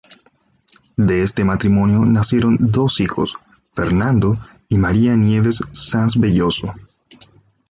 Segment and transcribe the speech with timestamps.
[0.97, 3.35] De este matrimonio nacieron dos hijos,
[3.71, 6.73] Fernando y María Nieves Sanz Belloso.